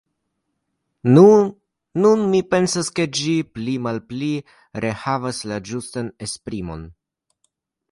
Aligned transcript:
Nu, 1.17 1.25
nun 2.05 2.23
mi 2.31 2.39
pensas, 2.55 2.89
ke 3.01 3.05
ĝi 3.19 3.35
pli-malpi 3.59 4.31
rehavas 4.87 5.45
la 5.53 5.61
ĝustan 5.71 6.13
esprimon! 6.29 6.91